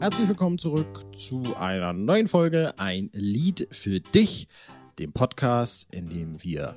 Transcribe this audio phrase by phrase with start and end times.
[0.00, 4.48] Herzlich willkommen zurück zu einer neuen Folge Ein Lied für dich,
[4.98, 6.76] dem Podcast, in dem wir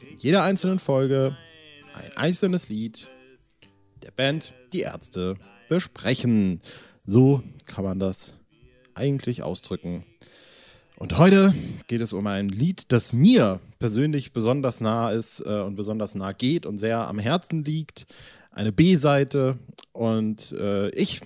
[0.00, 1.36] in jeder einzelnen Folge
[1.94, 3.08] ein einzelnes Lied
[4.02, 5.36] der Band Die Ärzte
[5.68, 6.60] besprechen.
[7.06, 8.34] So kann man das
[8.94, 10.04] eigentlich ausdrücken.
[10.96, 11.54] Und heute
[11.86, 16.32] geht es um ein Lied, das mir persönlich besonders nah ist äh, und besonders nah
[16.32, 18.06] geht und sehr am Herzen liegt.
[18.52, 19.58] Eine B-Seite.
[19.92, 21.20] Und äh, ich,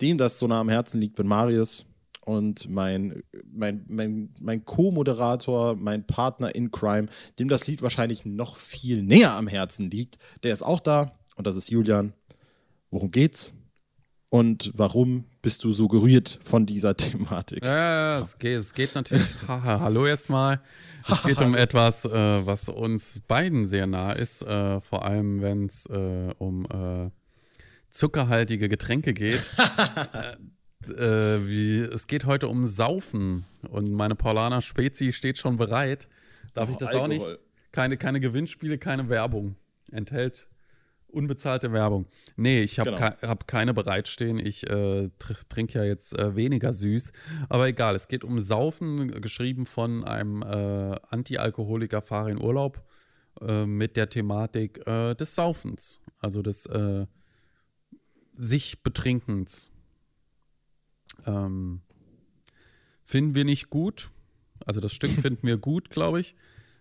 [0.00, 1.86] dem das so nah am Herzen liegt, bin Marius.
[2.24, 7.06] Und mein, mein, mein, mein Co-Moderator, mein Partner in Crime,
[7.38, 11.12] dem das Lied wahrscheinlich noch viel näher am Herzen liegt, der ist auch da.
[11.36, 12.14] Und das ist Julian.
[12.90, 13.54] Worum geht's?
[14.28, 17.64] Und warum bist du so gerührt von dieser Thematik?
[17.64, 19.24] Ja, es geht, es geht natürlich.
[19.48, 20.60] Hallo erstmal.
[21.08, 25.66] Es geht um etwas, äh, was uns beiden sehr nah ist, äh, vor allem wenn
[25.66, 27.10] es äh, um äh,
[27.96, 29.42] zuckerhaltige Getränke geht.
[30.86, 36.06] Äh, wie, es geht heute um Saufen und meine Paulana Spezi steht schon bereit.
[36.54, 37.02] Darf oh, ich das Alkohol.
[37.02, 37.26] auch nicht?
[37.72, 39.56] Keine, keine Gewinnspiele, keine Werbung.
[39.90, 40.46] Enthält
[41.08, 42.06] Unbezahlte Werbung.
[42.36, 43.10] Nee, ich habe genau.
[43.10, 44.38] ke hab keine bereitstehen.
[44.38, 45.08] Ich äh,
[45.48, 47.12] trinke ja jetzt äh, weniger süß.
[47.48, 52.82] Aber egal, es geht um Saufen, geschrieben von einem äh, Anti-Alkoholiker Fahrer in Urlaub
[53.40, 56.00] äh, mit der Thematik äh, des Saufens.
[56.20, 57.06] Also des äh,
[58.36, 59.70] sich Betrinkens.
[61.24, 61.80] Ähm,
[63.02, 64.10] finden wir nicht gut.
[64.64, 66.34] Also das Stück finden wir gut, glaube ich.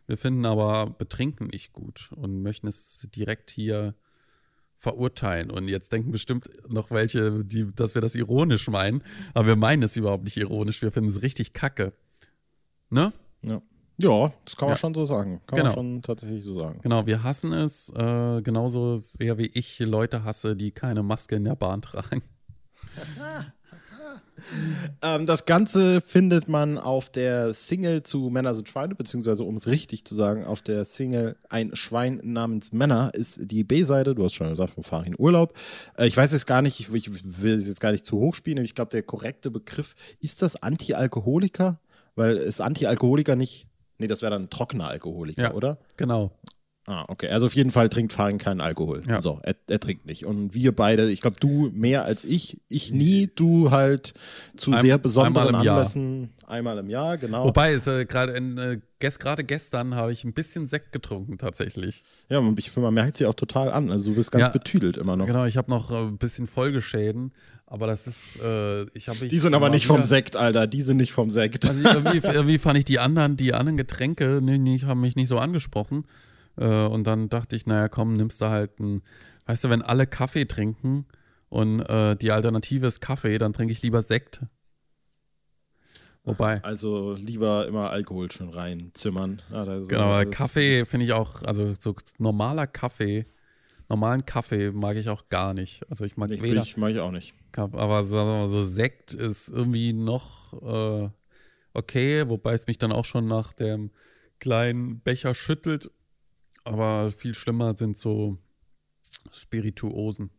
[0.07, 3.95] Wir finden aber Betrinken nicht gut und möchten es direkt hier
[4.75, 5.49] verurteilen.
[5.49, 9.01] Und jetzt denken bestimmt noch welche, die, dass wir das ironisch meinen.
[9.33, 10.81] Aber wir meinen es überhaupt nicht ironisch.
[10.81, 11.93] Wir finden es richtig kacke.
[12.89, 13.13] Ne?
[13.41, 13.61] Ja.
[13.97, 14.77] Ja, das kann man ja.
[14.77, 15.41] schon so sagen.
[15.47, 15.69] Kann genau.
[15.69, 16.79] man schon tatsächlich so sagen.
[16.81, 21.45] Genau, wir hassen es äh, genauso sehr wie ich Leute hasse, die keine Maske in
[21.45, 22.21] der Bahn tragen.
[25.01, 29.67] ähm, das Ganze findet man auf der Single zu Männer sind Schweine, beziehungsweise um es
[29.67, 34.13] richtig zu sagen, auf der Single Ein Schwein namens Männer ist die B-Seite.
[34.13, 35.53] Du hast schon gesagt, von Farin Urlaub.
[35.97, 37.09] Äh, ich weiß jetzt gar nicht, ich, ich
[37.41, 40.41] will es jetzt gar nicht zu hoch spielen, aber ich glaube, der korrekte Begriff ist
[40.41, 41.79] das Anti-Alkoholiker?
[42.15, 43.67] Weil ist Anti-Alkoholiker nicht
[43.97, 45.77] Nee, das wäre dann ein trockener Alkoholiker, ja, oder?
[45.97, 46.31] Genau.
[46.87, 47.29] Ah, okay.
[47.29, 49.01] Also auf jeden Fall trinkt Farin keinen Alkohol.
[49.07, 49.19] Ja.
[49.19, 50.25] So, er, er, trinkt nicht.
[50.25, 54.13] Und wir beide, ich glaube, du mehr als ich, ich nie, du halt
[54.55, 57.45] zu ein, sehr besonderen Anlässen, einmal im Jahr, genau.
[57.45, 62.03] Wobei, äh, gerade äh, gerade gestern habe ich ein bisschen Sekt getrunken, tatsächlich.
[62.29, 63.91] Ja, man, ich, man merkt sie auch total an.
[63.91, 65.25] Also du bist ganz ja, betüdelt immer noch.
[65.25, 67.33] Genau, ich habe noch äh, ein bisschen Folgeschäden.
[67.67, 69.27] Aber das ist, äh, ich habe.
[69.27, 70.67] Die sind aber nicht vom Sekt, Alter.
[70.67, 71.67] Die sind nicht vom Sekt.
[71.67, 75.29] Also irgendwie, irgendwie fand ich die anderen, die anderen Getränke, nee, nee, haben mich nicht
[75.29, 76.05] so angesprochen.
[76.57, 79.01] Äh, und dann dachte ich, naja, komm, nimmst du halt ein,
[79.47, 81.05] weißt du, wenn alle Kaffee trinken
[81.49, 84.41] und äh, die Alternative ist Kaffee, dann trinke ich lieber Sekt.
[86.25, 86.63] Wobei.
[86.63, 89.41] Also lieber immer Alkohol schon reinzimmern.
[89.51, 93.25] Ja, genau, aber Kaffee finde ich auch, also so normaler Kaffee,
[93.89, 95.83] normalen Kaffee mag ich auch gar nicht.
[95.89, 96.63] Also ich mag nee, weder.
[96.63, 97.35] Ich mag ich auch nicht.
[97.55, 101.09] Aber so, so Sekt ist irgendwie noch äh,
[101.73, 103.91] okay, wobei es mich dann auch schon nach dem
[104.39, 105.89] kleinen Becher schüttelt
[106.65, 108.37] aber viel schlimmer sind so
[109.31, 110.31] Spirituosen.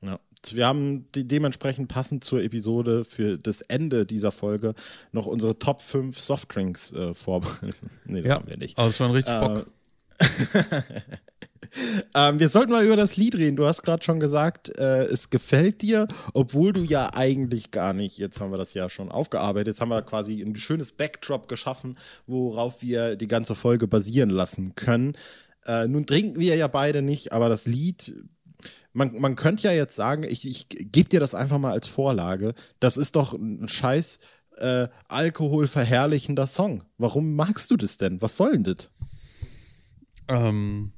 [0.00, 0.18] Ja.
[0.54, 4.74] Wir haben die, dementsprechend passend zur Episode für das Ende dieser Folge
[5.12, 7.80] noch unsere Top 5 Softdrinks äh, vorbereitet.
[8.04, 8.78] nee, das ja, haben wir nicht.
[8.78, 9.58] Aber schon richtig Bock.
[9.58, 9.62] Äh,
[12.14, 13.56] ähm, wir sollten mal über das Lied reden.
[13.56, 18.18] Du hast gerade schon gesagt, äh, es gefällt dir, obwohl du ja eigentlich gar nicht,
[18.18, 21.98] jetzt haben wir das ja schon aufgearbeitet, jetzt haben wir quasi ein schönes Backdrop geschaffen,
[22.26, 25.16] worauf wir die ganze Folge basieren lassen können.
[25.66, 28.14] Äh, nun trinken wir ja beide nicht, aber das Lied,
[28.96, 32.54] man, man könnte ja jetzt sagen, ich, ich gebe dir das einfach mal als Vorlage.
[32.80, 34.18] Das ist doch ein scheiß
[34.56, 36.82] äh, alkoholverherrlichender Song.
[36.96, 38.22] Warum magst du das denn?
[38.22, 38.90] Was soll denn das?
[40.28, 40.92] Ähm,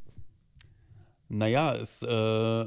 [1.29, 2.67] naja, es äh,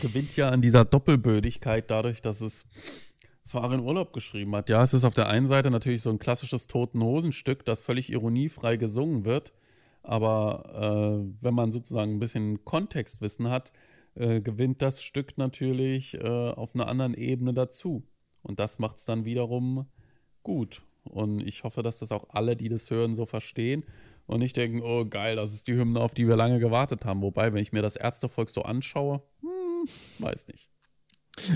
[0.00, 2.64] gewinnt ja an dieser Doppelbödigkeit dadurch, dass es
[3.44, 4.70] Farin Urlaub geschrieben hat.
[4.70, 8.10] Ja, es ist auf der einen Seite natürlich so ein klassisches Toten Hosenstück, das völlig
[8.10, 9.52] ironiefrei gesungen wird.
[10.02, 13.72] Aber äh, wenn man sozusagen ein bisschen Kontextwissen hat,
[14.16, 18.04] äh, gewinnt das Stück natürlich äh, auf einer anderen Ebene dazu.
[18.42, 19.86] Und das macht es dann wiederum
[20.42, 20.82] gut.
[21.04, 23.84] Und ich hoffe, dass das auch alle, die das hören, so verstehen
[24.26, 27.22] und nicht denken, oh geil, das ist die Hymne, auf die wir lange gewartet haben.
[27.22, 29.88] Wobei, wenn ich mir das Ärztevolk so anschaue, hm,
[30.18, 30.70] weiß nicht.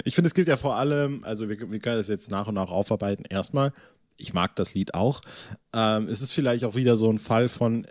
[0.05, 2.55] Ich finde, es gilt ja vor allem, also wir, wir können das jetzt nach und
[2.55, 3.25] nach aufarbeiten.
[3.29, 3.73] Erstmal,
[4.17, 5.23] ich mag das Lied auch.
[5.73, 7.87] Ähm, es ist vielleicht auch wieder so ein Fall von,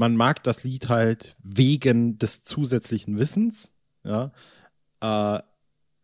[0.00, 3.70] man mag das Lied halt wegen des zusätzlichen Wissens,
[4.02, 4.32] ja.
[5.02, 5.42] Äh,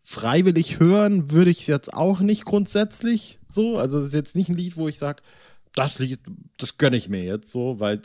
[0.02, 3.78] freiwillig hören würde ich es jetzt auch nicht grundsätzlich so.
[3.78, 5.22] Also es ist jetzt nicht ein Lied, wo ich sage,
[5.75, 6.20] das Lied,
[6.58, 8.02] das gönne ich mir jetzt so, weil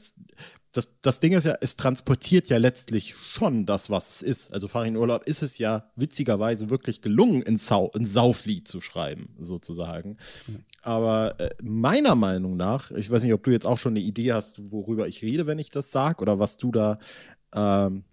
[0.71, 4.53] das, das Ding ist ja, es transportiert ja letztlich schon das, was es ist.
[4.53, 9.35] Also Farin Urlaub ist es ja witzigerweise wirklich gelungen, ein, Sau, ein Sauflied zu schreiben,
[9.39, 10.17] sozusagen.
[10.81, 14.31] Aber äh, meiner Meinung nach, ich weiß nicht, ob du jetzt auch schon eine Idee
[14.31, 16.99] hast, worüber ich rede, wenn ich das sage, oder was du da,
[17.53, 18.05] ähm,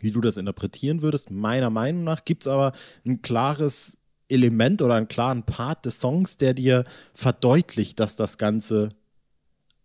[0.00, 1.30] wie du das interpretieren würdest.
[1.30, 2.72] Meiner Meinung nach gibt es aber
[3.06, 3.96] ein klares
[4.28, 8.90] Element oder einen klaren Part des Songs, der dir verdeutlicht, dass das Ganze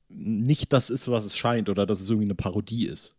[0.09, 3.13] nicht das ist, was es scheint oder dass es irgendwie eine Parodie ist.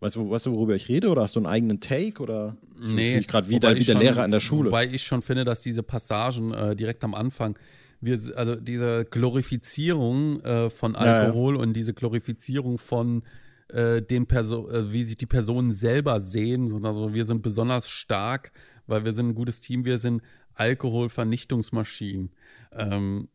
[0.00, 1.08] Weißt du, weißt du, worüber ich rede?
[1.08, 2.22] Oder hast du einen eigenen Take?
[2.22, 4.68] Oder nee, ich gerade wieder wie der Lehrer an der Schule?
[4.68, 7.58] Wobei ich schon finde, dass diese Passagen äh, direkt am Anfang,
[8.00, 11.62] wir, also diese Glorifizierung äh, von Alkohol ja, ja.
[11.62, 13.22] und diese Glorifizierung von
[13.68, 17.88] äh, den Person, äh, wie sich die Personen selber sehen, sondern also wir sind besonders
[17.88, 18.52] stark,
[18.86, 20.20] weil wir sind ein gutes Team, wir sind
[20.54, 22.30] Alkoholvernichtungsmaschinen.
[22.72, 23.28] Ähm,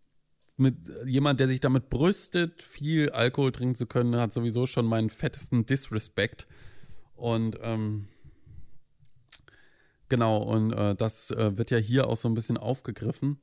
[0.59, 0.75] mit
[1.05, 5.65] jemand, der sich damit brüstet, viel Alkohol trinken zu können, hat sowieso schon meinen fettesten
[5.65, 6.47] Disrespect.
[7.15, 8.07] Und ähm,
[10.07, 13.39] genau, und äh, das äh, wird ja hier auch so ein bisschen aufgegriffen.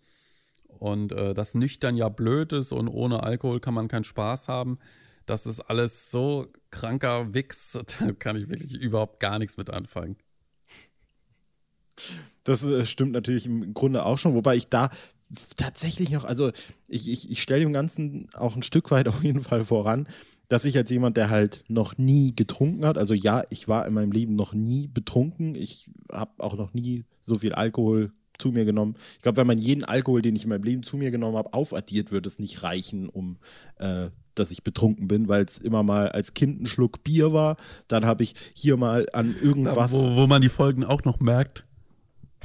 [0.68, 4.78] Und äh, dass nüchtern ja blöd ist und ohne Alkohol kann man keinen Spaß haben.
[5.24, 10.16] Das ist alles so kranker Wix, da kann ich wirklich überhaupt gar nichts mit anfangen.
[12.44, 14.90] Das äh, stimmt natürlich im Grunde auch schon, wobei ich da
[15.56, 16.52] tatsächlich noch, also
[16.88, 20.08] ich, ich, ich stelle dem Ganzen auch ein Stück weit auf jeden Fall voran,
[20.48, 23.94] dass ich als jemand, der halt noch nie getrunken hat, also ja, ich war in
[23.94, 28.64] meinem Leben noch nie betrunken, ich habe auch noch nie so viel Alkohol zu mir
[28.64, 28.96] genommen.
[29.14, 31.54] Ich glaube, wenn man jeden Alkohol, den ich in meinem Leben zu mir genommen habe,
[31.54, 33.38] aufaddiert, würde es nicht reichen, um
[33.78, 37.56] äh, dass ich betrunken bin, weil es immer mal als Kind ein Schluck Bier war.
[37.88, 39.92] Dann habe ich hier mal an irgendwas.
[39.92, 41.65] Wo, wo man die Folgen auch noch merkt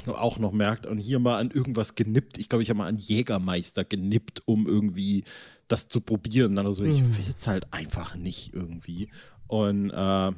[0.07, 2.37] auch noch merkt und hier mal an irgendwas genippt.
[2.37, 5.23] Ich glaube, ich habe mal an Jägermeister genippt, um irgendwie
[5.67, 6.55] das zu probieren.
[6.55, 7.17] Dann so, ich mhm.
[7.17, 9.09] will es halt einfach nicht irgendwie.
[9.47, 10.31] Und äh,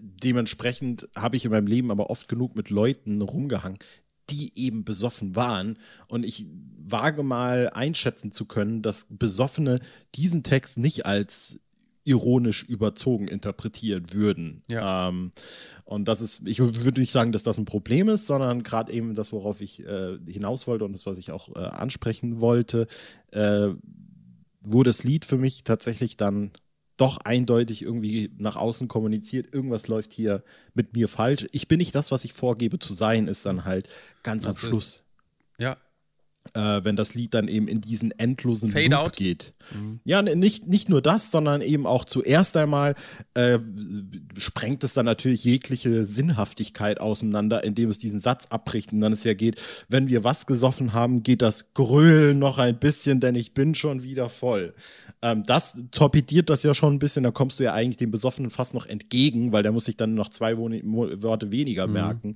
[0.00, 3.78] dementsprechend habe ich in meinem Leben aber oft genug mit Leuten rumgehangen,
[4.30, 5.78] die eben besoffen waren.
[6.08, 6.46] Und ich
[6.78, 9.80] wage mal einschätzen zu können, dass Besoffene
[10.14, 11.60] diesen Text nicht als
[12.04, 14.62] ironisch überzogen interpretieren würden.
[14.70, 15.08] Ja.
[15.08, 15.32] Ähm,
[15.84, 19.14] und das ist, ich würde nicht sagen, dass das ein Problem ist, sondern gerade eben
[19.14, 22.86] das, worauf ich äh, hinaus wollte und das, was ich auch äh, ansprechen wollte,
[23.32, 23.68] äh,
[24.60, 26.52] wo das Lied für mich tatsächlich dann
[26.96, 31.46] doch eindeutig irgendwie nach außen kommuniziert, irgendwas läuft hier mit mir falsch.
[31.52, 33.88] Ich bin nicht das, was ich vorgebe zu sein, ist dann halt
[34.22, 34.86] ganz das am Schluss.
[34.86, 35.04] Ist,
[35.58, 35.76] ja,
[36.52, 39.16] äh, wenn das Lied dann eben in diesen endlosen Fade Loop out.
[39.16, 39.54] geht.
[39.72, 40.00] Mhm.
[40.04, 42.94] Ja, nicht, nicht nur das, sondern eben auch zuerst einmal
[43.32, 43.58] äh,
[44.36, 49.24] sprengt es dann natürlich jegliche Sinnhaftigkeit auseinander, indem es diesen Satz abbricht und dann es
[49.24, 53.54] ja geht, wenn wir was gesoffen haben, geht das Grölen noch ein bisschen, denn ich
[53.54, 54.74] bin schon wieder voll.
[55.22, 58.50] Ähm, das torpediert das ja schon ein bisschen, da kommst du ja eigentlich dem Besoffenen
[58.50, 61.92] fast noch entgegen, weil der muss sich dann noch zwei Worte weniger mhm.
[61.92, 62.34] merken.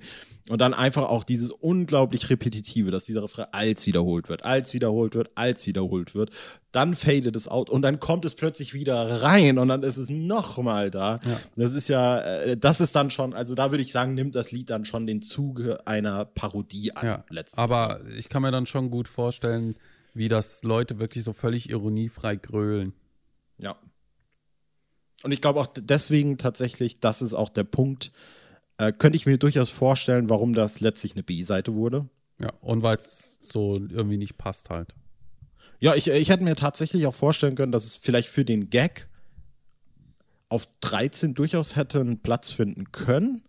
[0.49, 5.15] Und dann einfach auch dieses unglaublich repetitive, dass dieser Refrain als wiederholt wird, als wiederholt
[5.15, 6.31] wird, als wiederholt wird.
[6.71, 10.09] Dann fadet es out und dann kommt es plötzlich wieder rein und dann ist es
[10.09, 11.19] nochmal da.
[11.23, 11.39] Ja.
[11.55, 14.51] Das ist ja, äh, das ist dann schon, also da würde ich sagen, nimmt das
[14.51, 17.05] Lied dann schon den Zuge einer Parodie an.
[17.05, 17.25] Ja,
[17.55, 19.75] aber ich kann mir dann schon gut vorstellen,
[20.13, 22.93] wie das Leute wirklich so völlig ironiefrei grölen.
[23.57, 23.75] Ja.
[25.23, 28.11] Und ich glaube auch deswegen tatsächlich, das ist auch der Punkt,
[28.77, 32.07] äh, könnte ich mir durchaus vorstellen, warum das letztlich eine B-Seite wurde.
[32.41, 34.93] Ja, und weil es so irgendwie nicht passt halt.
[35.79, 39.07] Ja, ich, ich hätte mir tatsächlich auch vorstellen können, dass es vielleicht für den Gag
[40.49, 43.43] auf 13 durchaus hätte einen Platz finden können.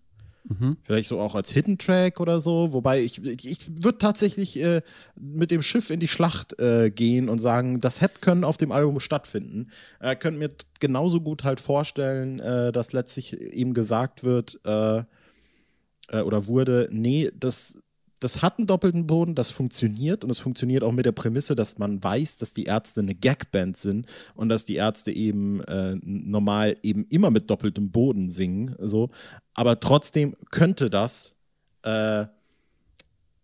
[0.45, 0.77] Mhm.
[0.83, 2.73] Vielleicht so auch als Hidden Track oder so.
[2.73, 4.83] Wobei ich, ich würde tatsächlich äh,
[5.15, 8.73] mit dem Schiff in die Schlacht äh, gehen und sagen, das hätte können auf dem
[8.73, 9.71] Album stattfinden.
[10.01, 15.05] Äh, könnt mir genauso gut halt vorstellen, äh, dass letztlich eben gesagt wird, äh,
[16.09, 17.75] äh, oder wurde, nee, das,
[18.21, 21.79] das hat einen doppelten Boden, das funktioniert und es funktioniert auch mit der Prämisse, dass
[21.79, 26.77] man weiß, dass die Ärzte eine Gagband sind und dass die Ärzte eben äh, normal
[26.83, 29.11] eben immer mit doppeltem Boden singen, so.
[29.55, 31.35] Aber trotzdem könnte das
[31.83, 32.27] äh,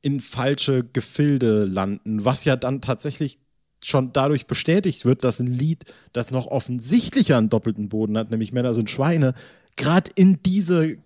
[0.03, 3.39] in falsche Gefilde landen, was ja dann tatsächlich
[3.83, 8.53] schon dadurch bestätigt wird, dass ein Lied, das noch offensichtlicher einen doppelten Boden hat, nämlich
[8.53, 9.35] Männer sind Schweine,
[9.77, 10.97] gerade in diese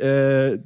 [0.00, 0.58] äh,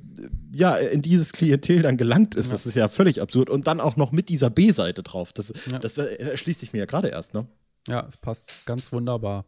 [0.53, 2.47] ja, in dieses Klientel dann gelangt ist.
[2.47, 2.53] Ja.
[2.53, 3.51] Das ist ja völlig absurd.
[3.51, 5.33] Und dann auch noch mit dieser B-Seite drauf.
[5.33, 5.79] Das, ja.
[5.79, 7.47] das erschließt sich mir ja gerade erst, ne?
[7.87, 9.45] Ja, es passt ganz wunderbar.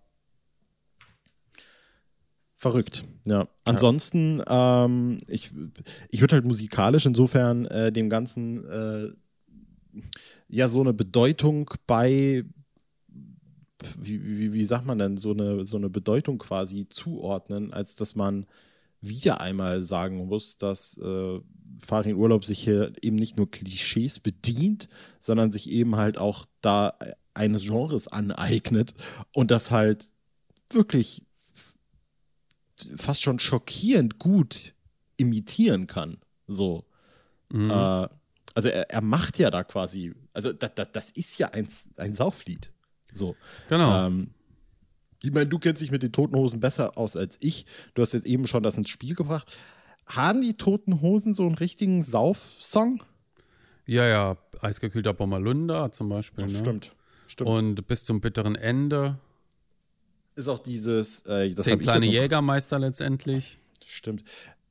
[2.57, 3.49] Verrückt, ja.
[3.65, 4.85] Ansonsten, ja.
[4.85, 5.51] Ähm, ich,
[6.11, 9.09] ich würde halt musikalisch insofern äh, dem Ganzen äh,
[10.49, 12.45] ja so eine Bedeutung bei,
[13.99, 18.15] wie, wie, wie sagt man denn, so eine, so eine Bedeutung quasi zuordnen, als dass
[18.15, 18.47] man
[19.01, 21.41] wieder einmal sagen muss, dass äh,
[21.79, 26.97] Farin Urlaub sich hier eben nicht nur Klischees bedient, sondern sich eben halt auch da
[27.35, 28.95] eines Genres aneignet
[29.33, 30.09] und das halt
[30.71, 31.25] wirklich
[32.97, 34.75] fast schon schockierend gut
[35.17, 36.19] imitieren kann.
[36.47, 36.85] So.
[37.51, 37.71] Mhm.
[37.71, 38.09] Äh,
[38.55, 42.13] also er, er, macht ja da quasi, also das, das, das ist ja ein, ein
[42.13, 42.73] Sauflied.
[43.13, 43.37] So.
[43.69, 44.07] Genau.
[44.07, 44.31] Ähm,
[45.23, 47.67] ich meine, du kennst dich mit den Toten Hosen besser aus als ich.
[47.95, 49.57] Du hast jetzt eben schon das ins Spiel gebracht.
[50.07, 53.03] Haben die Toten Hosen so einen richtigen Sauf-Song?
[53.87, 56.47] Ja, ja, eisgekühlter Bommerlunder zum Beispiel.
[56.47, 56.55] Ne?
[56.55, 56.95] Stimmt.
[57.29, 57.51] Stimmt.
[57.51, 59.19] Und bis zum bitteren Ende
[60.35, 61.25] ist auch dieses.
[61.27, 63.59] Äh, Zehn kleine Jägermeister letztendlich.
[63.85, 64.25] Stimmt.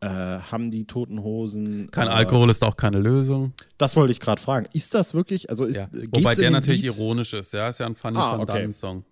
[0.03, 1.91] Äh, haben die Toten Hosen.
[1.91, 3.53] Kein äh, Alkohol ist auch keine Lösung.
[3.77, 4.67] Das wollte ich gerade fragen.
[4.73, 5.51] Ist das wirklich?
[5.51, 5.87] Also ist, ja.
[6.15, 6.97] Wobei der natürlich Lied?
[6.97, 7.53] ironisch ist.
[7.53, 8.71] Ja, ist ja ein Funny ah, Van okay.
[8.71, 9.05] Song.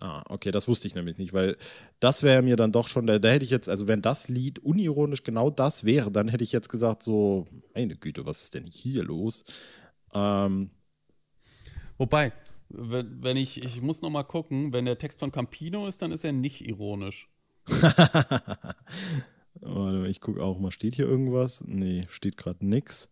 [0.00, 1.56] Ah, okay, das wusste ich nämlich nicht, weil
[2.00, 4.58] das wäre mir dann doch schon, da, da, hätte ich jetzt, also wenn das Lied
[4.58, 8.66] unironisch genau das wäre, dann hätte ich jetzt gesagt, so, meine Güte, was ist denn
[8.66, 9.44] hier los?
[10.12, 10.70] Ähm,
[11.98, 12.32] Wobei,
[12.68, 16.10] wenn, wenn ich, ich muss noch mal gucken, wenn der Text von Campino ist, dann
[16.10, 17.28] ist er nicht ironisch.
[19.60, 21.62] ich gucke auch mal, steht hier irgendwas?
[21.66, 23.08] Nee, steht gerade nichts.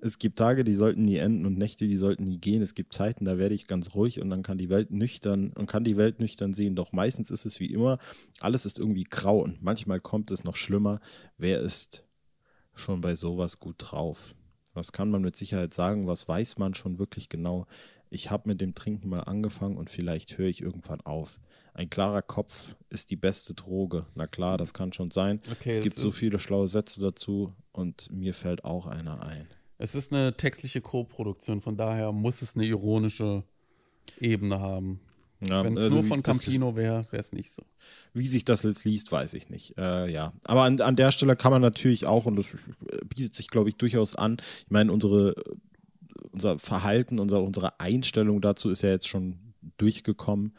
[0.00, 2.60] Es gibt Tage, die sollten nie enden und Nächte, die sollten nie gehen.
[2.60, 5.66] Es gibt Zeiten, da werde ich ganz ruhig und dann kann die Welt nüchtern und
[5.66, 6.76] kann die Welt nüchtern sehen.
[6.76, 7.98] Doch meistens ist es wie immer,
[8.40, 11.00] alles ist irgendwie grau und manchmal kommt es noch schlimmer.
[11.38, 12.04] Wer ist
[12.74, 14.34] schon bei sowas gut drauf?
[14.74, 16.06] Was kann man mit Sicherheit sagen?
[16.06, 17.66] Was weiß man schon wirklich genau?
[18.14, 21.40] ich habe mit dem Trinken mal angefangen und vielleicht höre ich irgendwann auf.
[21.74, 24.06] Ein klarer Kopf ist die beste Droge.
[24.14, 25.40] Na klar, das kann schon sein.
[25.50, 29.46] Okay, es gibt so viele schlaue Sätze dazu und mir fällt auch einer ein.
[29.78, 33.42] Es ist eine textliche Co-Produktion, von daher muss es eine ironische
[34.18, 35.00] Ebene haben.
[35.48, 37.62] Ja, Wenn es also nur von Campino wäre, wäre es nicht so.
[38.12, 39.76] Wie sich das jetzt liest, weiß ich nicht.
[39.76, 42.54] Äh, ja, aber an, an der Stelle kann man natürlich auch, und das
[43.08, 44.38] bietet sich, glaube ich, durchaus an.
[44.64, 45.34] Ich meine, unsere
[46.34, 49.38] unser Verhalten, unser, unsere Einstellung dazu ist ja jetzt schon
[49.76, 50.52] durchgekommen.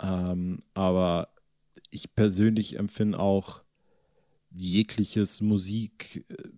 [0.00, 1.28] Ähm, aber
[1.90, 3.62] ich persönlich empfinde auch
[4.50, 6.48] jegliches Musik, äh,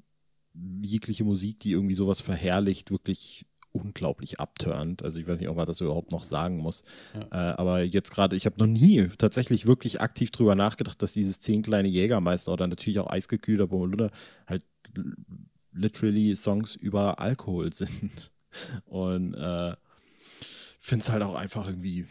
[0.83, 5.03] jegliche Musik, die irgendwie sowas verherrlicht, wirklich unglaublich abtörend.
[5.03, 6.83] Also ich weiß nicht, ob man das überhaupt noch sagen muss.
[7.15, 7.53] Ja.
[7.53, 11.41] Äh, aber jetzt gerade, ich habe noch nie tatsächlich wirklich aktiv drüber nachgedacht, dass dieses
[11.41, 14.11] zehn kleine Jägermeister oder natürlich auch eisgekühlter Bommelunder
[14.47, 14.65] halt
[15.73, 18.31] literally Songs über Alkohol sind.
[18.85, 19.75] Und äh,
[20.81, 22.07] finde es halt auch einfach irgendwie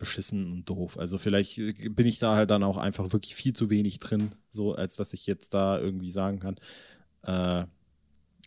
[0.00, 0.98] beschissen und doof.
[0.98, 1.56] Also vielleicht
[1.94, 5.12] bin ich da halt dann auch einfach wirklich viel zu wenig drin, so als dass
[5.12, 6.56] ich jetzt da irgendwie sagen kann.
[7.22, 7.66] Äh,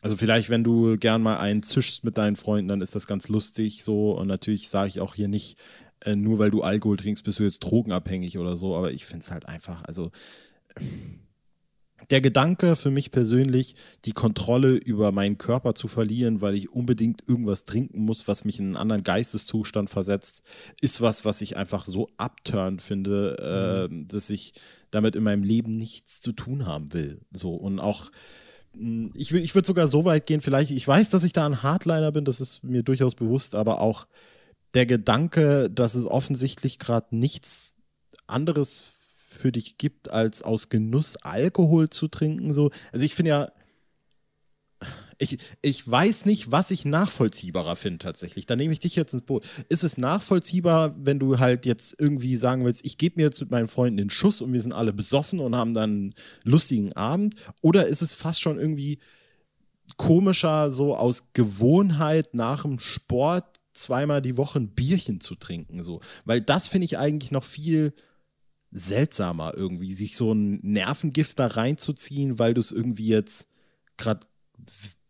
[0.01, 3.29] also vielleicht, wenn du gern mal einen zischst mit deinen Freunden, dann ist das ganz
[3.29, 4.11] lustig so.
[4.11, 5.57] Und natürlich sage ich auch hier nicht,
[6.01, 8.75] äh, nur weil du Alkohol trinkst, bist du jetzt drogenabhängig oder so.
[8.75, 10.11] Aber ich finde es halt einfach, also
[12.09, 17.23] der Gedanke für mich persönlich, die Kontrolle über meinen Körper zu verlieren, weil ich unbedingt
[17.27, 20.41] irgendwas trinken muss, was mich in einen anderen Geisteszustand versetzt,
[20.81, 24.01] ist was, was ich einfach so abturnt finde, mhm.
[24.01, 24.53] äh, dass ich
[24.91, 27.21] damit in meinem Leben nichts zu tun haben will.
[27.31, 28.11] So und auch
[28.75, 31.63] hm, ich, ich würde sogar so weit gehen, vielleicht, ich weiß, dass ich da ein
[31.63, 34.07] Hardliner bin, das ist mir durchaus bewusst, aber auch
[34.73, 37.75] der Gedanke, dass es offensichtlich gerade nichts
[38.27, 38.83] anderes
[39.33, 42.53] für dich gibt, als aus Genuss Alkohol zu trinken.
[42.53, 42.71] So.
[42.91, 43.51] Also ich finde ja,
[45.17, 48.45] ich, ich weiß nicht, was ich nachvollziehbarer finde tatsächlich.
[48.45, 49.45] Da nehme ich dich jetzt ins Boot.
[49.69, 53.51] Ist es nachvollziehbar, wenn du halt jetzt irgendwie sagen willst, ich gebe mir jetzt mit
[53.51, 57.35] meinen Freunden den Schuss und wir sind alle besoffen und haben dann einen lustigen Abend?
[57.61, 58.99] Oder ist es fast schon irgendwie
[59.97, 65.83] komischer, so aus Gewohnheit nach dem Sport zweimal die Woche ein Bierchen zu trinken?
[65.83, 66.01] So?
[66.25, 67.93] Weil das finde ich eigentlich noch viel
[68.73, 73.47] seltsamer irgendwie, sich so ein Nervengift da reinzuziehen, weil du es irgendwie jetzt
[73.97, 74.25] gerade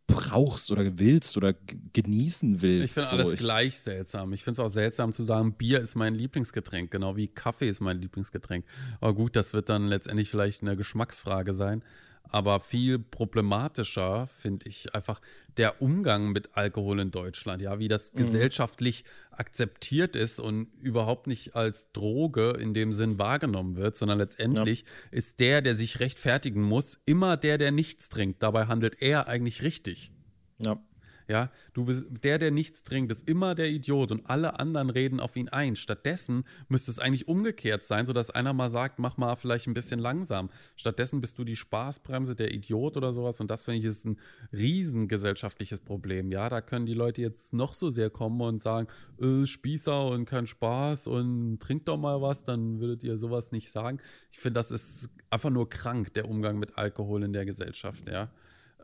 [0.08, 1.54] brauchst oder willst oder
[1.94, 2.86] genießen willst.
[2.86, 3.16] Ich finde so.
[3.16, 4.34] alles gleich seltsam.
[4.34, 7.82] Ich finde es auch seltsam zu sagen, Bier ist mein Lieblingsgetränk, genau wie Kaffee ist
[7.82, 8.66] mein Lieblingsgetränk.
[9.00, 11.84] Aber gut, das wird dann letztendlich vielleicht eine Geschmacksfrage sein.
[12.30, 15.22] Aber viel problematischer finde ich einfach
[15.58, 18.20] der Umgang mit Alkohol in Deutschland, ja, wie das mhm.
[18.20, 24.82] gesellschaftlich akzeptiert ist und überhaupt nicht als Droge in dem Sinn wahrgenommen wird, sondern letztendlich
[24.82, 24.88] ja.
[25.12, 28.42] ist der, der sich rechtfertigen muss, immer der, der nichts trinkt.
[28.42, 30.12] Dabei handelt er eigentlich richtig.
[30.60, 30.80] Ja.
[31.28, 35.20] Ja, du bist der, der nichts trinkt, ist immer der Idiot und alle anderen reden
[35.20, 35.76] auf ihn ein.
[35.76, 40.00] Stattdessen müsste es eigentlich umgekehrt sein, sodass einer mal sagt, mach mal vielleicht ein bisschen
[40.00, 40.50] langsam.
[40.76, 44.20] Stattdessen bist du die Spaßbremse, der Idiot oder sowas und das finde ich ist ein
[44.52, 46.32] riesengesellschaftliches Problem.
[46.32, 48.88] Ja, da können die Leute jetzt noch so sehr kommen und sagen,
[49.22, 53.70] äh, Spießer und kein Spaß und trinkt doch mal was, dann würdet ihr sowas nicht
[53.70, 54.00] sagen.
[54.32, 58.30] Ich finde, das ist einfach nur krank, der Umgang mit Alkohol in der Gesellschaft, ja.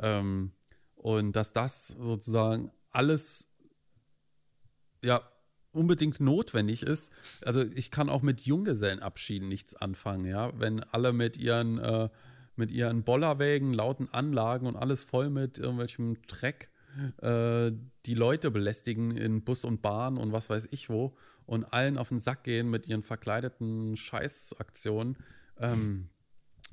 [0.01, 0.51] Ähm,
[1.00, 3.48] und dass das sozusagen alles
[5.01, 5.22] ja
[5.72, 7.12] unbedingt notwendig ist.
[7.41, 10.51] Also ich kann auch mit Junggesellenabschieden nichts anfangen, ja.
[10.60, 12.10] Wenn alle mit ihren, äh,
[12.56, 16.70] mit ihren Bollerwägen, lauten Anlagen und alles voll mit irgendwelchem Dreck
[17.22, 17.72] äh,
[18.06, 21.15] die Leute belästigen in Bus und Bahn und was weiß ich wo
[21.46, 25.18] und allen auf den Sack gehen mit ihren verkleideten Scheißaktionen.
[25.60, 26.10] Ähm,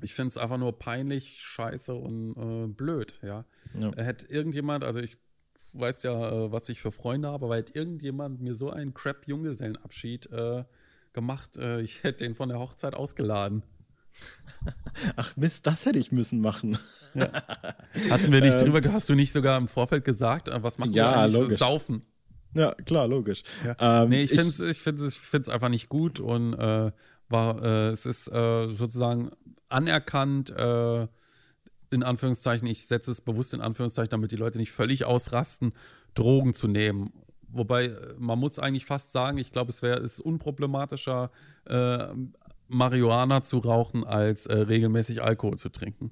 [0.01, 3.45] ich finde es einfach nur peinlich, scheiße und äh, blöd, ja.
[3.79, 3.91] ja.
[3.95, 5.17] Hätte irgendjemand, also ich
[5.73, 10.31] weiß ja, äh, was ich für Freunde habe, aber hätte irgendjemand mir so einen Crap-Junggesellenabschied
[10.31, 10.63] äh,
[11.13, 13.63] gemacht, äh, ich hätte den von der Hochzeit ausgeladen.
[15.15, 16.77] Ach Mist, das hätte ich müssen machen.
[17.13, 17.31] Ja.
[18.09, 20.93] Hatten wir nicht ähm, drüber, hast du nicht sogar im Vorfeld gesagt, äh, was machen
[20.93, 21.59] ja, wir eigentlich logisch.
[21.59, 22.01] Saufen?
[22.53, 23.43] Ja, klar, logisch.
[23.63, 24.03] Ja.
[24.03, 26.91] Ähm, nee, ich finde es ich find's, ich find's einfach nicht gut und äh,
[27.29, 29.31] war, äh, es ist äh, sozusagen
[29.69, 31.07] anerkannt, äh,
[31.89, 35.73] in Anführungszeichen, ich setze es bewusst in Anführungszeichen, damit die Leute nicht völlig ausrasten,
[36.13, 37.11] Drogen zu nehmen.
[37.49, 41.31] Wobei äh, man muss eigentlich fast sagen, ich glaube, es wäre es unproblematischer,
[41.65, 42.07] äh,
[42.67, 46.11] Marihuana zu rauchen, als äh, regelmäßig Alkohol zu trinken.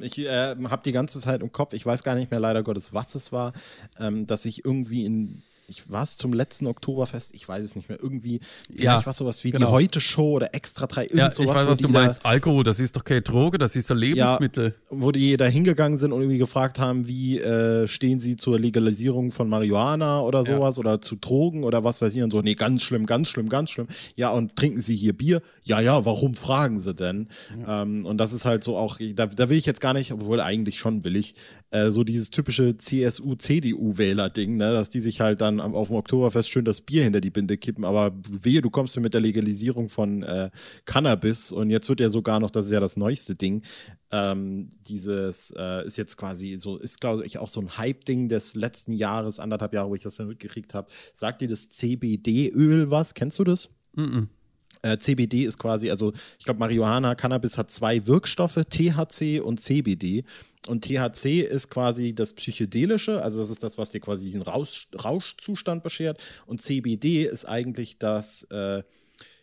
[0.00, 2.92] Ich äh, habe die ganze Zeit im Kopf, ich weiß gar nicht mehr leider Gottes,
[2.92, 3.52] was es war,
[3.98, 7.90] ähm, dass ich irgendwie in ich war es zum letzten Oktoberfest, ich weiß es nicht
[7.90, 8.40] mehr, irgendwie,
[8.74, 9.66] ja, was sowas wie genau.
[9.66, 11.50] die Heute-Show oder Extra 3, irgend ja, sowas.
[11.50, 14.68] Ich weiß, was du meinst, Alkohol, das ist doch keine Droge, das ist ein Lebensmittel.
[14.68, 18.58] Ja, wo die da hingegangen sind und irgendwie gefragt haben, wie äh, stehen sie zur
[18.58, 20.80] Legalisierung von Marihuana oder sowas ja.
[20.80, 23.70] oder zu Drogen oder was weiß ich und so, nee, ganz schlimm, ganz schlimm, ganz
[23.70, 23.88] schlimm.
[24.16, 25.42] Ja, und trinken sie hier Bier?
[25.64, 27.28] Ja, ja, warum fragen sie denn?
[27.66, 30.40] Ähm, und das ist halt so auch, da, da will ich jetzt gar nicht, obwohl
[30.40, 31.34] eigentlich schon will ich,
[31.70, 36.64] äh, so dieses typische CSU-CDU-Wähler-Ding, ne, dass die sich halt dann auf dem Oktoberfest schön
[36.64, 40.22] das Bier hinter die Binde kippen, aber wehe, du kommst ja mit der Legalisierung von
[40.22, 40.50] äh,
[40.84, 43.62] Cannabis und jetzt wird ja sogar noch, das ist ja das neueste Ding,
[44.10, 48.54] ähm, dieses äh, ist jetzt quasi so, ist glaube ich auch so ein Hype-Ding des
[48.54, 50.88] letzten Jahres, anderthalb Jahre, wo ich das dann mitgekriegt habe.
[51.12, 53.14] Sagt dir das CBD-Öl was?
[53.14, 53.70] Kennst du das?
[53.94, 54.26] Mm, -mm.
[54.82, 60.24] Äh, CBD ist quasi, also ich glaube, Marihuana, Cannabis hat zwei Wirkstoffe, THC und CBD.
[60.66, 64.88] Und THC ist quasi das Psychedelische, also das ist das, was dir quasi diesen Rausch,
[65.02, 66.18] Rauschzustand beschert.
[66.46, 68.82] Und CBD ist eigentlich das, äh,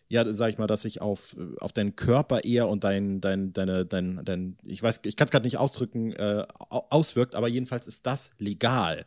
[0.08, 3.84] ja, sag ich mal, dass sich auf, auf deinen Körper eher und dein, dein, deine,
[3.84, 8.06] dein, dein, ich weiß, ich kann es gerade nicht ausdrücken, äh, auswirkt, aber jedenfalls ist
[8.06, 9.06] das legal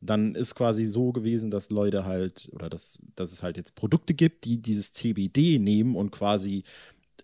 [0.00, 4.14] dann ist quasi so gewesen, dass Leute halt, oder dass, dass es halt jetzt Produkte
[4.14, 6.64] gibt, die dieses CBD nehmen und quasi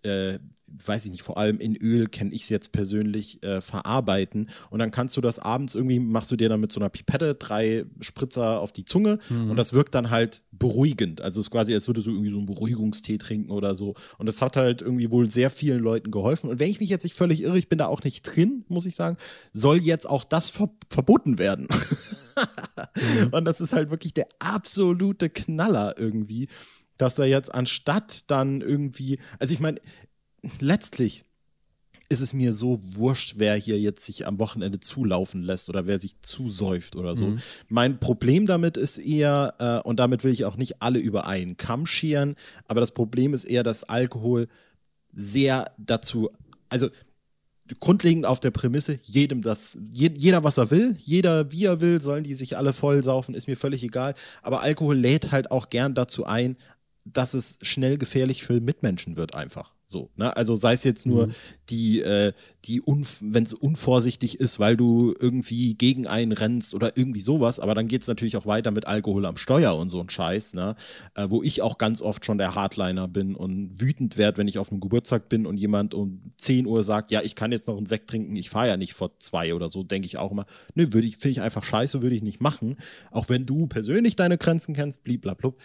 [0.04, 0.38] äh,
[0.84, 4.50] weiß ich nicht, vor allem in Öl kenne ich es jetzt persönlich, äh, verarbeiten.
[4.70, 7.34] Und dann kannst du das abends irgendwie, machst du dir dann mit so einer Pipette
[7.34, 9.50] drei Spritzer auf die Zunge mhm.
[9.50, 11.20] und das wirkt dann halt beruhigend.
[11.20, 13.94] Also es ist quasi, als würdest du irgendwie so einen Beruhigungstee trinken oder so.
[14.18, 16.50] Und das hat halt irgendwie wohl sehr vielen Leuten geholfen.
[16.50, 18.86] Und wenn ich mich jetzt nicht völlig irre, ich bin da auch nicht drin, muss
[18.86, 19.16] ich sagen,
[19.52, 21.68] soll jetzt auch das ver verboten werden.
[22.96, 23.28] mhm.
[23.32, 26.48] Und das ist halt wirklich der absolute Knaller irgendwie
[26.98, 29.80] dass er jetzt anstatt dann irgendwie, also ich meine,
[30.60, 31.24] letztlich
[32.08, 35.98] ist es mir so wurscht, wer hier jetzt sich am Wochenende zulaufen lässt oder wer
[35.98, 37.26] sich zusäuft oder so.
[37.26, 37.40] Mhm.
[37.68, 41.56] Mein Problem damit ist eher, äh, und damit will ich auch nicht alle über einen
[41.56, 42.36] Kamm scheren,
[42.68, 44.46] aber das Problem ist eher, dass Alkohol
[45.12, 46.30] sehr dazu,
[46.68, 46.90] also
[47.80, 52.00] grundlegend auf der Prämisse, jedem das, je, jeder was er will, jeder wie er will,
[52.00, 54.14] sollen die sich alle voll saufen, ist mir völlig egal.
[54.42, 56.56] Aber Alkohol lädt halt auch gern dazu ein,
[57.12, 59.76] dass es schnell gefährlich für Mitmenschen wird einfach.
[59.88, 60.36] So, ne?
[60.36, 61.32] Also sei es jetzt nur mhm.
[61.70, 62.32] die, äh,
[62.64, 67.76] die wenn es unvorsichtig ist, weil du irgendwie gegen einen rennst oder irgendwie sowas, aber
[67.76, 70.74] dann geht es natürlich auch weiter mit Alkohol am Steuer und so ein Scheiß, ne?
[71.14, 74.58] Äh, wo ich auch ganz oft schon der Hardliner bin und wütend werde, wenn ich
[74.58, 77.76] auf einem Geburtstag bin und jemand um 10 Uhr sagt, ja, ich kann jetzt noch
[77.76, 80.46] einen Sekt trinken, ich fahre ja nicht vor zwei oder so, denke ich auch immer,
[80.74, 82.76] nö, würde ich, finde ich einfach scheiße, würde ich nicht machen.
[83.12, 85.56] Auch wenn du persönlich deine Grenzen kennst, bliblablub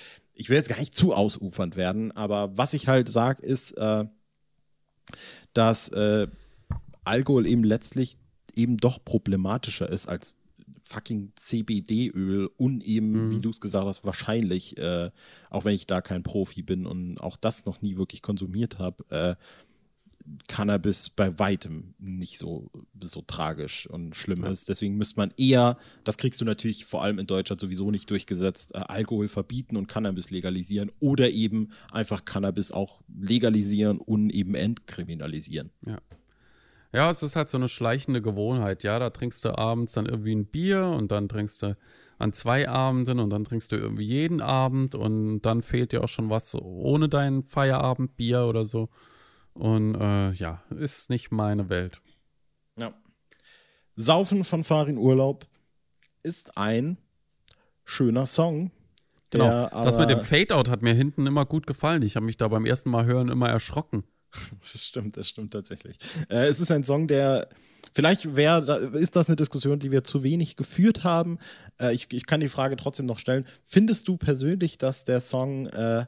[0.41, 4.05] ich will jetzt gar nicht zu ausufernd werden, aber was ich halt sage, ist, äh,
[5.53, 6.27] dass äh,
[7.03, 8.17] Alkohol eben letztlich
[8.55, 10.33] eben doch problematischer ist als
[10.81, 13.31] fucking CBD-Öl und eben, mhm.
[13.31, 15.11] wie du es gesagt hast, wahrscheinlich, äh,
[15.51, 19.05] auch wenn ich da kein Profi bin und auch das noch nie wirklich konsumiert habe,
[19.09, 19.35] äh,
[20.47, 22.69] Cannabis bei weitem nicht so,
[23.01, 24.69] so tragisch und schlimm ist.
[24.69, 28.73] Deswegen müsste man eher, das kriegst du natürlich vor allem in Deutschland sowieso nicht durchgesetzt,
[28.73, 35.71] äh, Alkohol verbieten und Cannabis legalisieren oder eben einfach Cannabis auch legalisieren und eben entkriminalisieren.
[35.85, 35.97] Ja.
[36.93, 38.83] Ja, es ist halt so eine schleichende Gewohnheit.
[38.83, 41.77] Ja, da trinkst du abends dann irgendwie ein Bier und dann trinkst du
[42.17, 46.09] an zwei Abenden und dann trinkst du irgendwie jeden Abend und dann fehlt dir auch
[46.09, 48.89] schon was ohne dein Feierabendbier oder so.
[49.53, 52.01] Und äh, ja, ist nicht meine Welt.
[52.77, 52.93] Ja.
[53.95, 55.45] Saufen von Farin Urlaub
[56.23, 56.97] ist ein
[57.83, 58.71] schöner Song.
[59.31, 59.69] Genau.
[59.69, 62.01] das mit dem Fade-Out hat mir hinten immer gut gefallen.
[62.01, 64.03] Ich habe mich da beim ersten Mal hören immer erschrocken.
[64.61, 65.97] Das stimmt, das stimmt tatsächlich.
[66.29, 67.49] Äh, es ist ein Song, der
[67.93, 71.37] vielleicht wäre, ist das eine Diskussion, die wir zu wenig geführt haben.
[71.81, 73.45] Äh, ich, ich kann die Frage trotzdem noch stellen.
[73.63, 76.05] Findest du persönlich, dass der Song äh,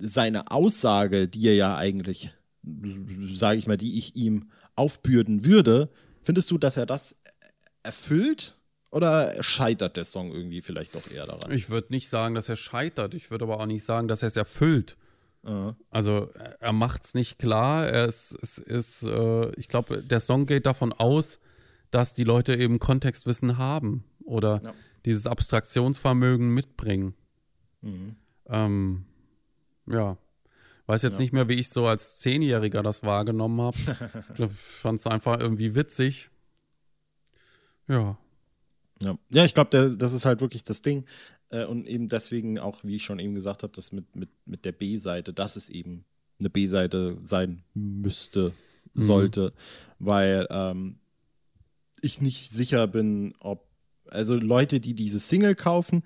[0.00, 2.32] seine Aussage, die er ja eigentlich,
[3.34, 5.90] sage ich mal, die ich ihm aufbürden würde,
[6.22, 7.16] findest du, dass er das
[7.82, 8.56] erfüllt?
[8.90, 11.50] Oder scheitert der Song irgendwie vielleicht doch eher daran?
[11.50, 13.12] Ich würde nicht sagen, dass er scheitert.
[13.12, 14.96] Ich würde aber auch nicht sagen, dass er es erfüllt.
[15.44, 16.30] Uh Also
[16.60, 17.86] er macht es nicht klar.
[17.86, 21.38] Er ist, es ist, äh, ich glaube, der Song geht davon aus,
[21.90, 24.74] dass die Leute eben Kontextwissen haben oder ja.
[25.04, 27.14] dieses Abstraktionsvermögen mitbringen.
[27.82, 28.16] Mhm.
[28.46, 29.04] Ähm,
[29.90, 30.16] ja.
[30.86, 31.20] Weiß jetzt ja.
[31.20, 33.76] nicht mehr, wie ich so als Zehnjähriger das wahrgenommen habe.
[34.38, 36.30] ich fand es einfach irgendwie witzig.
[37.88, 38.18] Ja.
[39.02, 41.04] Ja, ja ich glaube, das ist halt wirklich das Ding.
[41.50, 44.64] Äh, und eben deswegen auch, wie ich schon eben gesagt habe, das mit, mit, mit
[44.64, 46.04] der B-Seite, dass es eben
[46.40, 48.52] eine B-Seite sein müsste,
[48.94, 49.00] mhm.
[49.00, 49.52] sollte,
[49.98, 50.06] mhm.
[50.06, 50.98] weil ähm,
[52.00, 53.67] ich nicht sicher bin, ob
[54.10, 56.02] also Leute, die diese Single kaufen,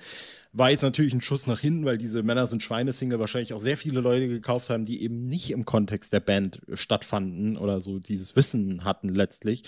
[0.52, 3.78] war jetzt natürlich ein Schuss nach hinten, weil diese Männer sind Schweine-Single wahrscheinlich auch sehr
[3.78, 8.36] viele Leute gekauft haben, die eben nicht im Kontext der Band stattfanden oder so dieses
[8.36, 9.62] Wissen hatten letztlich.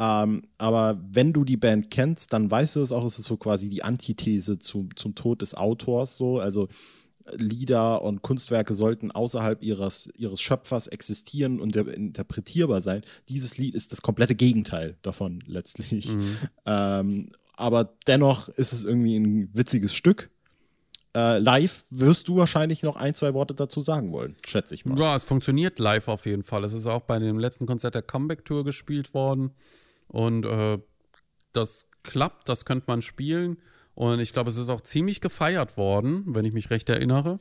[0.00, 3.36] Ähm, aber wenn du die Band kennst, dann weißt du es auch, es ist so
[3.36, 6.40] quasi die Antithese zu, zum Tod des Autors so.
[6.40, 6.68] Also
[7.32, 13.02] Lieder und Kunstwerke sollten außerhalb ihres, ihres Schöpfers existieren und interpretierbar sein.
[13.28, 16.14] Dieses Lied ist das komplette Gegenteil davon letztlich.
[16.14, 16.36] Mhm.
[16.66, 20.30] Ähm, aber dennoch ist es irgendwie ein witziges Stück.
[21.16, 24.98] Äh, live wirst du wahrscheinlich noch ein, zwei Worte dazu sagen wollen, schätze ich mal.
[24.98, 26.64] Ja, es funktioniert live auf jeden Fall.
[26.64, 29.52] Es ist auch bei dem letzten Konzert der Comeback-Tour gespielt worden.
[30.08, 30.78] Und äh,
[31.52, 33.58] das klappt, das könnte man spielen.
[33.94, 37.38] Und ich glaube, es ist auch ziemlich gefeiert worden, wenn ich mich recht erinnere.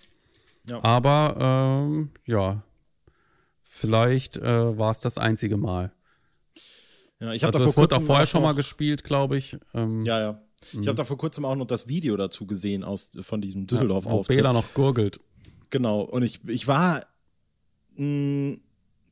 [0.68, 0.84] Ja.
[0.84, 2.64] Aber ähm, ja,
[3.62, 5.92] vielleicht äh, war es das einzige Mal.
[7.24, 9.58] Ja, ich also da das wurde auch vorher schon mal gespielt, glaube ich.
[9.74, 10.42] Ähm, ja, ja.
[10.72, 10.96] Ich habe mhm.
[10.96, 14.36] da vor kurzem auch noch das Video dazu gesehen aus, von diesem Düsseldorf-Auftritt.
[14.36, 15.22] Ja, Bela noch gurgelt.
[15.70, 16.02] Genau.
[16.02, 17.06] Und ich, ich war
[17.96, 18.62] mh, mm,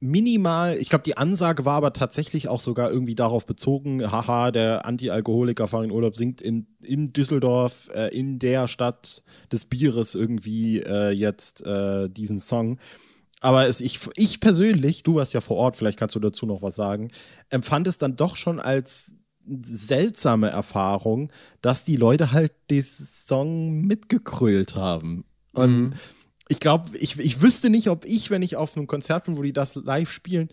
[0.02, 4.86] minimal, ich glaube, die Ansage war aber tatsächlich auch sogar irgendwie darauf bezogen, haha, der
[4.86, 11.12] Anti-Alkoholiker Farin Urlaub singt in, in Düsseldorf, äh, in der Stadt des Bieres irgendwie äh,
[11.12, 12.78] jetzt äh, diesen Song.
[13.42, 16.62] Aber es, ich, ich persönlich, du warst ja vor Ort, vielleicht kannst du dazu noch
[16.62, 17.12] was sagen,
[17.50, 19.16] empfand es dann doch schon als
[19.64, 25.26] seltsame Erfahrung, dass die Leute halt diesen Song mitgekrölt haben.
[25.54, 25.94] Und mhm.
[26.48, 29.42] ich glaube, ich, ich wüsste nicht, ob ich, wenn ich auf einem Konzert bin, wo
[29.42, 30.50] die das live spielen,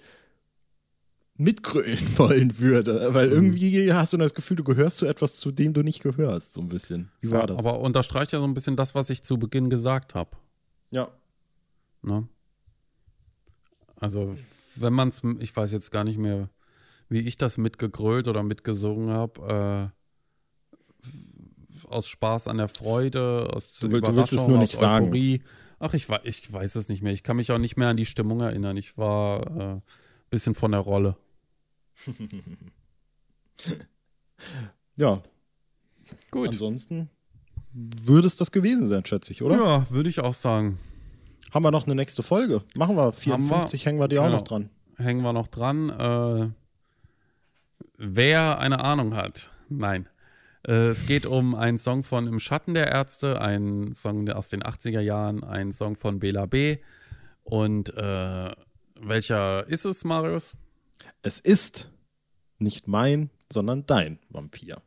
[1.37, 3.13] mitgrölen wollen würde.
[3.13, 3.35] Weil mhm.
[3.35, 6.63] irgendwie hast du das Gefühl, du gehörst zu etwas, zu dem du nicht gehörst, so
[6.63, 7.11] ein bisschen.
[7.21, 7.59] Wie war ja, das?
[7.59, 10.31] Aber unterstreicht ja so ein bisschen das, was ich zu Beginn gesagt habe.
[10.91, 11.11] Ja.
[12.01, 12.27] Ne?
[14.01, 14.37] Also,
[14.77, 16.51] wenn man es, ich weiß jetzt gar nicht mehr,
[17.09, 23.87] wie ich das mitgegrölt oder mitgesungen habe, äh, aus Spaß an der Freude, aus du,
[23.87, 25.39] Überraschung, du willst es nur nicht Euphorie.
[25.39, 25.51] Sagen.
[25.81, 27.13] Ach, ich, ich weiß es nicht mehr.
[27.13, 28.77] Ich kann mich auch nicht mehr an die Stimmung erinnern.
[28.77, 29.81] Ich war ein äh,
[30.29, 31.17] bisschen von der Rolle.
[34.97, 35.23] ja.
[36.31, 36.49] Gut.
[36.49, 37.11] Ansonsten
[37.73, 39.57] würde es das gewesen sein, schätze ich, oder?
[39.57, 40.79] Ja, würde ich auch sagen.
[41.53, 42.63] Haben wir noch eine nächste Folge?
[42.77, 44.71] Machen wir 54, wir, hängen wir die auch genau, noch dran.
[44.97, 45.89] Hängen wir noch dran.
[45.89, 46.51] Äh,
[47.97, 50.09] wer eine Ahnung hat, nein.
[50.67, 54.63] Äh, es geht um einen Song von Im Schatten der Ärzte, ein Song aus den
[54.63, 56.79] 80er Jahren, ein Song von Bela B.
[57.45, 58.51] Und äh,
[59.01, 60.55] welcher ist es, Marius?
[61.23, 61.91] Es ist
[62.59, 64.83] nicht mein, sondern dein Vampir.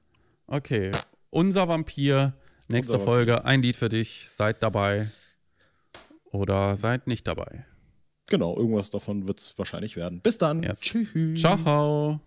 [0.46, 0.92] Okay,
[1.32, 2.34] unser Vampir.
[2.68, 3.48] Nächste unser Folge, Vampir.
[3.48, 4.30] ein Lied für dich.
[4.30, 5.12] Seid dabei
[6.32, 7.66] oder seid nicht dabei.
[8.28, 10.22] Genau, irgendwas davon wird es wahrscheinlich werden.
[10.22, 10.64] Bis dann.
[10.64, 10.82] Yes.
[10.82, 11.42] Tschüss.
[11.42, 12.20] Ciao.